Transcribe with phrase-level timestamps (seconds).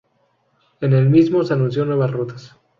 [0.79, 2.55] En el mismo se anunció nuevas rutas.